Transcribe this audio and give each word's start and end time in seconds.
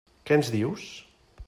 Què 0.29 0.37
ens 0.39 0.49
dius? 0.55 0.89